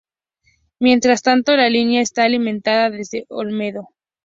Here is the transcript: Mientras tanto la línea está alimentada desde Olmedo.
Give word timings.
Mientras 0.79 1.21
tanto 1.21 1.55
la 1.55 1.69
línea 1.69 2.01
está 2.01 2.23
alimentada 2.23 2.89
desde 2.89 3.25
Olmedo. 3.29 3.89